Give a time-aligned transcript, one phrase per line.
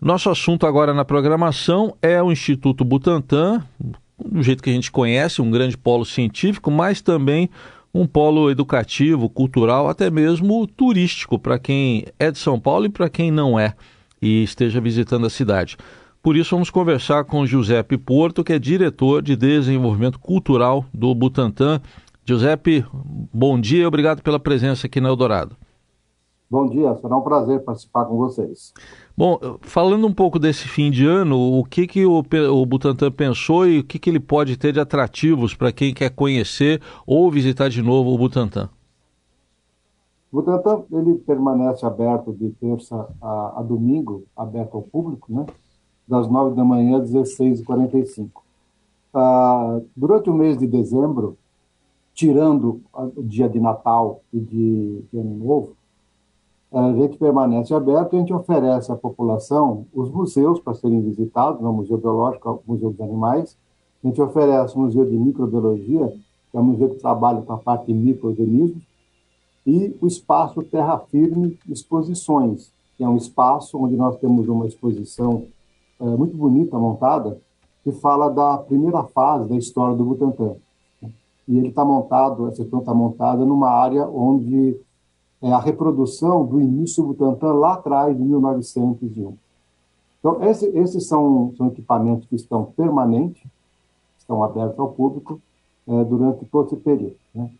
[0.00, 3.64] Nosso assunto agora na programação é o Instituto Butantan,
[4.22, 7.48] do jeito que a gente conhece, um grande polo científico, mas também
[7.94, 13.08] um polo educativo, cultural, até mesmo turístico para quem é de São Paulo e para
[13.08, 13.74] quem não é
[14.20, 15.78] e esteja visitando a cidade.
[16.22, 21.80] Por isso, vamos conversar com Giuseppe Porto, que é diretor de desenvolvimento cultural do Butantan.
[22.24, 22.84] Giuseppe,
[23.32, 25.56] bom dia e obrigado pela presença aqui na Eldorado.
[26.48, 28.72] Bom dia, será um prazer participar com vocês.
[29.16, 33.66] Bom, falando um pouco desse fim de ano, o que, que o, o Butantan pensou
[33.66, 37.68] e o que, que ele pode ter de atrativos para quem quer conhecer ou visitar
[37.68, 38.70] de novo o Butantan?
[40.30, 45.46] O Butantan ele permanece aberto de terça a, a domingo, aberto ao público, né?
[46.06, 48.28] das 9 da manhã às 16h45.
[49.12, 51.36] Ah, durante o mês de dezembro,
[52.14, 55.76] tirando o dia de Natal e de, de Ano Novo,
[56.78, 61.62] a gente permanece aberto e a gente oferece à população os museus para serem visitados,
[61.62, 63.56] o Museu Biológico, o Museu dos Animais,
[64.04, 66.12] a gente oferece o Museu de Microbiologia,
[66.50, 68.82] que é um museu que trabalha com a parte de microorganismos,
[69.66, 75.44] e o espaço Terra Firme Exposições, que é um espaço onde nós temos uma exposição
[75.98, 77.40] é, muito bonita montada,
[77.82, 80.56] que fala da primeira fase da história do Butantan.
[81.48, 84.78] E ele está montado, essa exposição está montada numa área onde
[85.42, 89.36] é a reprodução do início do Butantan lá atrás, de 1901.
[90.18, 93.42] Então, esse, esses são, são equipamentos que estão permanentes,
[94.18, 95.40] estão abertos ao público
[95.86, 97.16] é, durante todo esse período.
[97.34, 97.50] Né?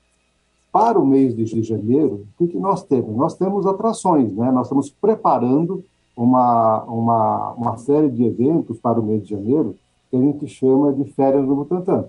[0.72, 3.14] Para o mês de janeiro, o que, que nós temos?
[3.16, 4.50] Nós temos atrações, né?
[4.50, 5.84] nós estamos preparando
[6.16, 9.76] uma, uma, uma série de eventos para o mês de janeiro
[10.10, 12.06] que a gente chama de Férias no Butantã.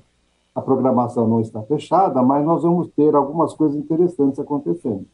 [0.56, 5.06] A programação não está fechada, mas nós vamos ter algumas coisas interessantes acontecendo.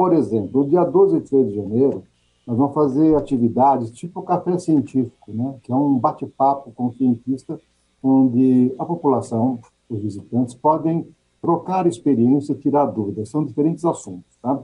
[0.00, 2.04] Por exemplo, no dia 12 e 13 de janeiro,
[2.46, 5.56] nós vamos fazer atividades tipo café científico, né?
[5.62, 7.60] que é um bate-papo com cientistas,
[8.02, 11.06] onde a população, os visitantes, podem
[11.42, 13.28] trocar experiência tirar dúvidas.
[13.28, 14.38] São diferentes assuntos.
[14.40, 14.58] Tá?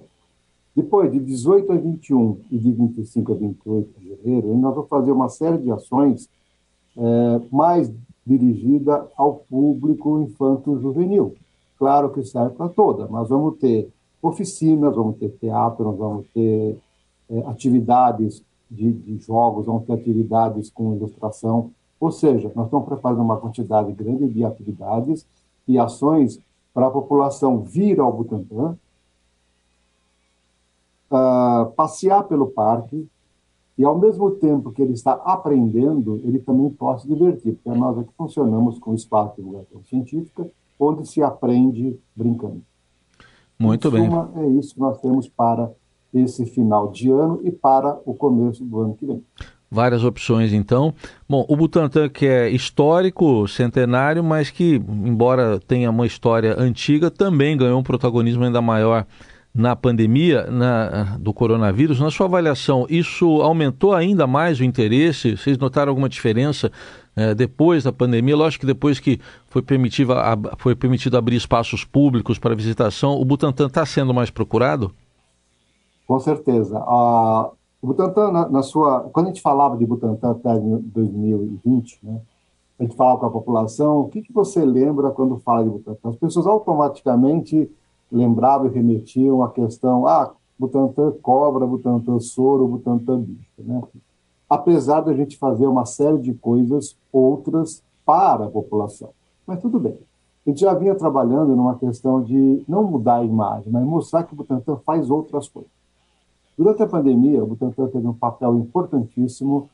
[0.74, 5.12] Depois, de 18 a 21 e de 25 a 28 de janeiro, nós vamos fazer
[5.12, 6.30] uma série de ações
[6.96, 7.92] é, mais
[8.26, 11.34] dirigida ao público infanto-juvenil.
[11.78, 13.94] Claro que serve para toda, mas vamos ter
[14.26, 16.78] oficinas, vamos ter teatro, nós vamos ter
[17.30, 21.70] é, atividades de, de, jogos, vamos ter atividades com ilustração.
[21.98, 25.26] Ou seja, nós estamos preparando uma quantidade grande de atividades
[25.66, 26.38] e ações
[26.74, 28.76] para a população vir ao Butantã,
[31.10, 33.08] uh, passear pelo parque
[33.78, 37.98] e, ao mesmo tempo que ele está aprendendo, ele também pode se divertir, porque nós
[37.98, 42.62] aqui funcionamos com espaço de divulgação científica, onde se aprende brincando.
[43.58, 44.04] Muito em bem.
[44.04, 45.70] Suma, é isso que nós temos para
[46.12, 49.22] esse final de ano e para o começo do ano que vem.
[49.70, 50.94] Várias opções, então.
[51.28, 57.56] Bom, o Butantan, que é histórico, centenário, mas que, embora tenha uma história antiga, também
[57.56, 59.04] ganhou um protagonismo ainda maior
[59.52, 61.98] na pandemia na, do coronavírus.
[61.98, 65.36] Na sua avaliação, isso aumentou ainda mais o interesse?
[65.36, 66.70] Vocês notaram alguma diferença
[67.16, 68.36] é, depois da pandemia?
[68.36, 69.18] Lógico que depois que
[69.48, 70.12] foi permitido,
[70.58, 74.92] foi permitido abrir espaços públicos para visitação, o Butantan está sendo mais procurado?
[76.06, 76.78] Com certeza.
[76.78, 79.00] O Butantan, na, na, sua.
[79.12, 82.20] Quando a gente falava de Butantan até 2020, né,
[82.78, 86.10] a gente falava com a população, o que, que você lembra quando fala de Butantan?
[86.10, 87.70] As pessoas automaticamente
[88.10, 93.82] lembravam e remetiam a questão, ah, Butantan cobra, Butantan soro, Butantan bicho, né?
[94.48, 99.10] Apesar da gente fazer uma série de coisas outras para a população.
[99.46, 99.98] Mas tudo bem.
[100.46, 104.32] A gente já vinha trabalhando numa questão de não mudar a imagem, mas mostrar que
[104.32, 105.70] o Butantan faz outras coisas.
[106.56, 109.68] Durante a pandemia, o Butantan teve um papel importantíssimo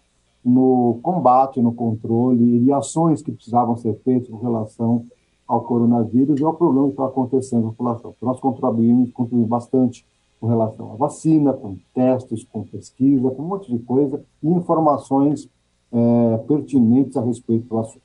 [0.44, 5.04] no combate, no controle e ações que precisavam ser feitas com relação
[5.46, 8.14] ao coronavírus e ao problema que está acontecendo na população.
[8.22, 10.06] Nós contribuímos, contribuímos bastante
[10.42, 15.48] com relação à vacina, com testes, com pesquisa, com um monte de coisa e informações
[15.92, 18.02] é, pertinentes a respeito do assunto.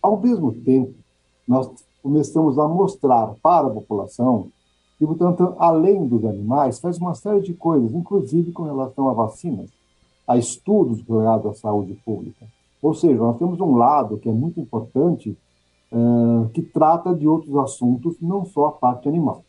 [0.00, 0.94] Ao mesmo tempo,
[1.48, 1.68] nós
[2.00, 4.50] começamos a mostrar para a população
[5.00, 9.68] que, portanto, além dos animais, faz uma série de coisas, inclusive com relação a vacinas,
[10.28, 12.46] a estudos ligados à saúde pública.
[12.80, 15.36] Ou seja, nós temos um lado que é muito importante
[15.90, 19.42] uh, que trata de outros assuntos, não só a parte animal.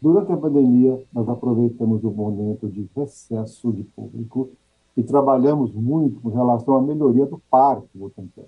[0.00, 4.50] Durante a pandemia, nós aproveitamos o momento de recesso de público
[4.96, 8.44] e trabalhamos muito com relação à melhoria do parque Butantan.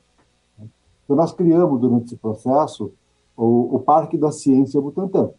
[1.04, 2.92] Então, nós criamos, durante esse processo,
[3.36, 5.30] o, o Parque da Ciência Butantan.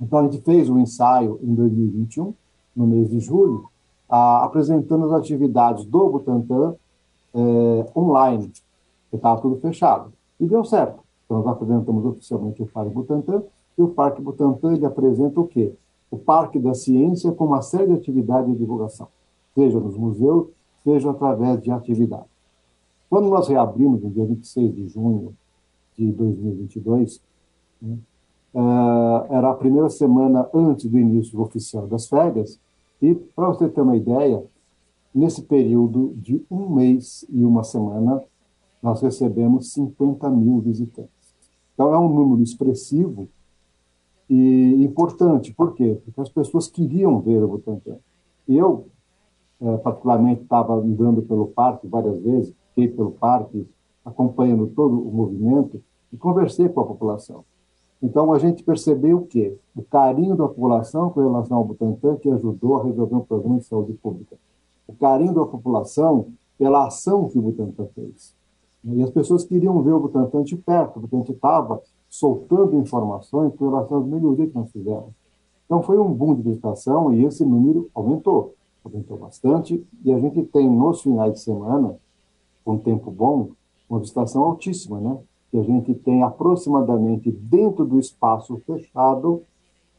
[0.00, 2.34] Então, a gente fez um ensaio em 2021,
[2.74, 3.68] no mês de julho,
[4.08, 6.74] a, apresentando as atividades do Butantan
[7.34, 8.50] é, online,
[9.10, 10.12] que estava tudo fechado.
[10.40, 11.02] E deu certo.
[11.26, 13.42] Então, nós apresentamos oficialmente o Parque Butantan,
[13.76, 15.72] e o Parque Butantan ele apresenta o quê?
[16.10, 19.08] O Parque da Ciência com uma série de atividades de divulgação,
[19.54, 20.48] seja nos museus,
[20.84, 22.30] seja através de atividades.
[23.08, 25.34] Quando nós reabrimos, no dia 26 de junho
[25.96, 27.20] de 2022,
[27.80, 27.98] né,
[28.54, 32.58] uh, era a primeira semana antes do início oficial das férias,
[33.00, 34.44] e, para você ter uma ideia,
[35.14, 38.22] nesse período de um mês e uma semana,
[38.82, 41.10] nós recebemos 50 mil visitantes.
[41.74, 43.28] Então, é um número expressivo
[44.34, 45.52] e importante.
[45.52, 46.00] Por quê?
[46.02, 47.98] Porque as pessoas queriam ver o Butantan.
[48.48, 48.86] Eu,
[49.60, 53.68] é, particularmente, estava andando pelo parque várias vezes, fiquei pelo parque,
[54.02, 57.44] acompanhando todo o movimento, e conversei com a população.
[58.02, 59.54] Então, a gente percebeu o quê?
[59.76, 63.66] O carinho da população com relação ao Butantan, que ajudou a resolver um problema de
[63.66, 64.36] saúde pública.
[64.88, 68.34] O carinho da população pela ação que o Butantan fez.
[68.82, 71.82] E as pessoas queriam ver o Butantan de perto, porque a gente estava
[72.12, 75.14] soltando informações com relação às melhorias que nós fizemos.
[75.64, 78.54] Então, foi um boom de visitação e esse número aumentou.
[78.84, 79.82] Aumentou bastante.
[80.04, 81.96] E a gente tem, nos finais de semana,
[82.62, 83.52] com tempo bom,
[83.88, 85.18] uma visitação altíssima, né?
[85.50, 89.42] que a gente tem aproximadamente dentro do espaço fechado,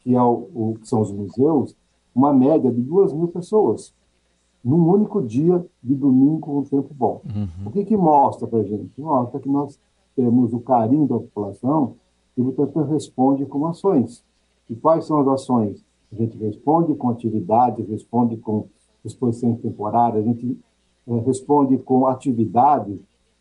[0.00, 1.74] que, é o, o, que são os museus,
[2.14, 3.92] uma média de duas mil pessoas,
[4.64, 7.22] num único dia de domingo com um tempo bom.
[7.24, 7.66] Uhum.
[7.66, 9.00] O que, que mostra para a gente?
[9.00, 9.80] Mostra que nós
[10.14, 11.96] temos o carinho da população
[12.36, 14.24] e o Butantan responde com ações.
[14.68, 15.84] E quais são as ações?
[16.12, 18.66] A gente responde com atividades, responde com
[19.04, 20.58] exposições temporárias, a gente
[21.06, 22.98] é, responde com atividades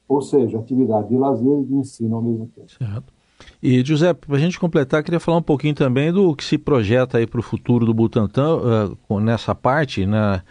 [0.07, 2.71] ou seja, atividade de lazer e de ensino ao mesmo tempo.
[2.71, 3.13] Certo.
[3.61, 7.17] E, José, para a gente completar, queria falar um pouquinho também do que se projeta
[7.17, 10.41] aí para o futuro do Butantan uh, nessa parte, né,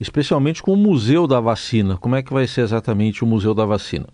[0.00, 1.96] especialmente com o Museu da Vacina.
[1.96, 4.06] Como é que vai ser exatamente o Museu da Vacina?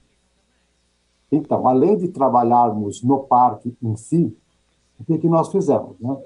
[1.31, 4.37] Então, além de trabalharmos no parque em si,
[4.99, 5.99] o que, que nós fizemos?
[6.01, 6.17] Né?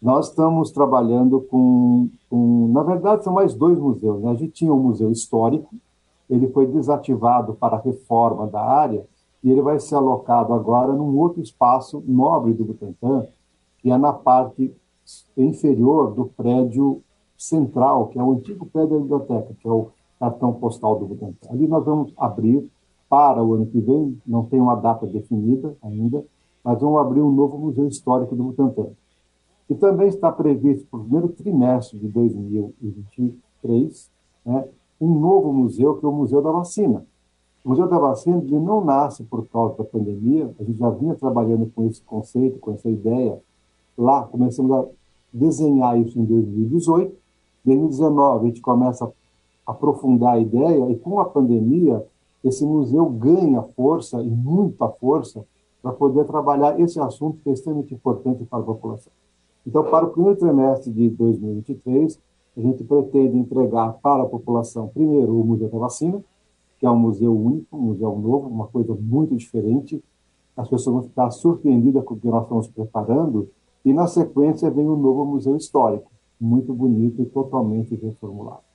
[0.00, 4.22] Nós estamos trabalhando com, com, na verdade, são mais dois museus.
[4.22, 4.30] Né?
[4.30, 5.74] A gente tinha um museu histórico,
[6.28, 9.04] ele foi desativado para a reforma da área
[9.42, 13.26] e ele vai ser alocado agora num outro espaço nobre do Butantã,
[13.78, 14.74] que é na parte
[15.36, 17.02] inferior do prédio
[17.36, 19.88] central, que é o antigo prédio da biblioteca, que é o
[20.18, 21.48] cartão postal do Butantã.
[21.50, 22.70] Ali nós vamos abrir
[23.10, 26.24] para o ano que vem, não tem uma data definida ainda,
[26.62, 28.86] mas vamos abrir um novo museu histórico do Butantã.
[29.68, 34.10] E também está previsto para o primeiro trimestre de 2023,
[34.46, 34.64] né,
[35.00, 37.04] um novo museu, que é o Museu da Vacina.
[37.64, 41.14] O Museu da Vacina ele não nasce por causa da pandemia, a gente já vinha
[41.14, 43.40] trabalhando com esse conceito, com essa ideia.
[43.98, 44.84] Lá, começamos a
[45.32, 47.12] desenhar isso em 2018.
[47.66, 49.12] Em 2019, a gente começa
[49.66, 52.04] a aprofundar a ideia, e com a pandemia,
[52.42, 55.44] esse museu ganha força, e muita força,
[55.82, 59.12] para poder trabalhar esse assunto que é extremamente importante para a população.
[59.66, 62.18] Então, para o primeiro trimestre de 2023,
[62.56, 66.22] a gente pretende entregar para a população, primeiro, o Museu da Vacina,
[66.78, 70.02] que é um museu único, um museu novo, uma coisa muito diferente.
[70.56, 73.50] As pessoas vão ficar surpreendidas com o que nós estamos preparando.
[73.84, 76.10] E, na sequência, vem o novo Museu Histórico,
[76.40, 78.69] muito bonito e totalmente reformulado.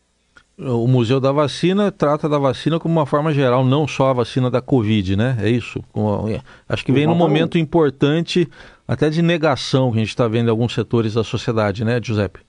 [0.57, 4.49] O Museu da Vacina trata da vacina como uma forma geral, não só a vacina
[4.49, 5.37] da Covid, né?
[5.41, 5.83] É isso.
[6.67, 8.49] Acho que vem num momento importante,
[8.87, 12.39] até de negação que a gente está vendo em alguns setores da sociedade, né, Giuseppe?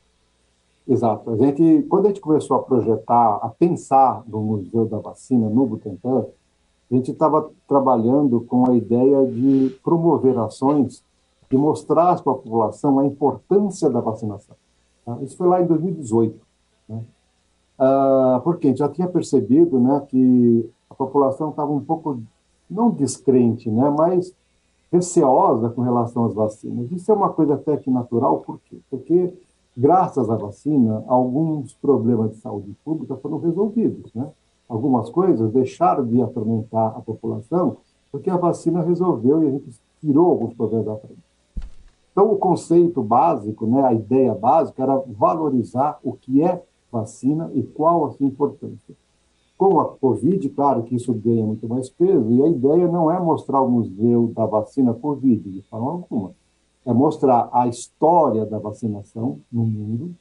[0.88, 1.28] Exato.
[1.30, 5.66] A gente, quando a gente começou a projetar, a pensar no Museu da Vacina no
[5.66, 6.26] Butantan,
[6.88, 11.02] a gente estava trabalhando com a ideia de promover ações
[11.50, 14.54] e mostrar para a população a importância da vacinação.
[15.04, 15.18] Tá?
[15.22, 16.38] Isso foi lá em 2018.
[16.88, 17.00] Né?
[17.78, 22.20] Ah, porque a gente já tinha percebido né, que a população estava um pouco,
[22.70, 24.34] não descrente, né, mas
[24.90, 26.90] receosa com relação às vacinas.
[26.90, 28.78] Isso é uma coisa até que natural, por quê?
[28.88, 29.32] Porque
[29.76, 34.28] graças à vacina, alguns problemas de saúde pública foram resolvidos, né?
[34.68, 37.76] Algumas coisas deixaram de atormentar a população
[38.10, 41.20] porque a vacina resolveu e a gente tirou alguns problemas da frente.
[42.10, 46.62] Então, o conceito básico, né, a ideia básica era valorizar o que é
[47.00, 48.94] vacina e qual a sua importância.
[49.56, 53.18] Com a Covid, claro que isso ganha muito mais peso, e a ideia não é
[53.18, 56.32] mostrar o museu da vacina Covid, de forma alguma
[56.86, 60.14] é mostrar a história da vacinação no mundo,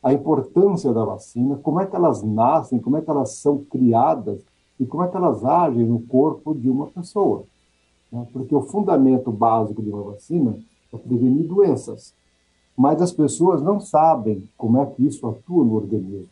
[0.00, 4.40] a importância da vacina, como é que elas nascem, como é que elas são criadas
[4.78, 7.44] e como é que elas agem no corpo de uma pessoa.
[8.12, 8.24] Né?
[8.32, 10.56] Porque o fundamento básico de uma vacina
[10.92, 12.14] é prevenir doenças,
[12.76, 16.28] mas as pessoas não sabem como é que isso atua no organismo.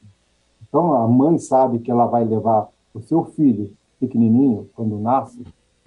[0.69, 3.71] Então, a mãe sabe que ela vai levar o seu filho
[4.01, 5.45] pequenininho, quando nasce,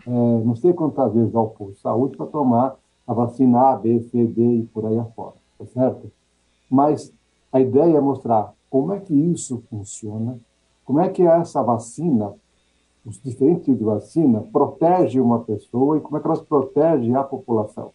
[0.08, 2.76] é, não sei quantas vezes ao posto de saúde para tomar
[3.08, 6.12] a vacina A, B, C, D e por aí afora, tá certo?
[6.70, 7.12] Mas
[7.52, 10.38] a ideia é mostrar como é que isso funciona,
[10.84, 12.34] como é que essa vacina,
[13.06, 17.24] os diferentes tipos de vacina, protege uma pessoa e como é que elas protegem a
[17.24, 17.92] população.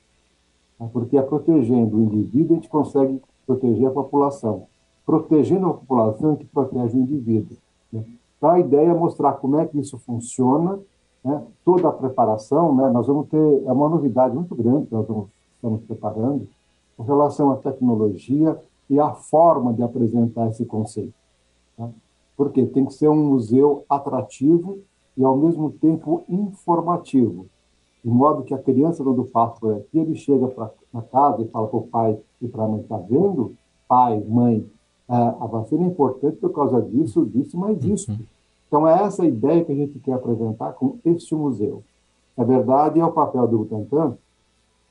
[0.88, 4.66] Porque é protegendo o indivíduo, a gente consegue proteger a população.
[5.04, 7.56] Protegendo a população, a gente protege o indivíduo.
[7.92, 8.04] Né?
[8.36, 10.78] Então, a ideia é mostrar como é que isso funciona,
[11.22, 11.42] né?
[11.64, 12.88] toda a preparação, né?
[12.90, 16.48] nós vamos ter, é uma novidade muito grande que nós vamos, estamos preparando,
[16.96, 18.58] com relação à tecnologia
[18.88, 21.14] e à forma de apresentar esse conceito.
[21.76, 21.88] Tá?
[22.36, 24.78] Porque tem que ser um museu atrativo
[25.16, 27.46] e, ao mesmo tempo, informativo
[28.02, 31.78] de modo que a criança, quando por aqui, ele chega para casa e fala para
[31.78, 33.54] o pai e para a mãe, está vendo?
[33.86, 34.66] Pai, mãe,
[35.08, 38.12] a vacina é importante por causa disso, disso, mais disso.
[38.12, 38.18] Uhum.
[38.68, 41.82] Então, é essa ideia que a gente quer apresentar com este museu.
[42.36, 44.16] Na verdade, é o papel do Butantan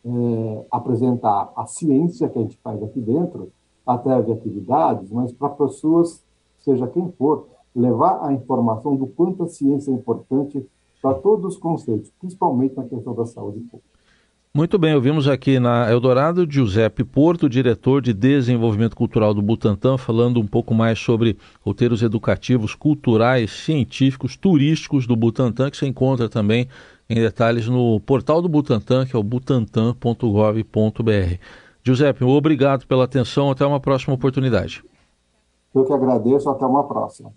[0.05, 3.49] é, apresentar a ciência que a gente faz aqui dentro,
[3.85, 6.23] através de atividades, mas para pessoas,
[6.59, 10.65] seja quem for, levar a informação do quanto a ciência é importante
[11.01, 13.99] para todos os conceitos, principalmente na questão da saúde pública.
[14.51, 20.39] Muito bem, ouvimos aqui na Eldorado Giuseppe Porto, diretor de desenvolvimento cultural do Butantan, falando
[20.39, 26.67] um pouco mais sobre roteiros educativos, culturais, científicos, turísticos do Butantan, que você encontra também
[27.07, 31.37] em detalhes no portal do Butantan, que é o butantan.gov.br.
[31.83, 34.83] Giuseppe, obrigado pela atenção, até uma próxima oportunidade.
[35.75, 37.31] Eu que agradeço, até uma próxima.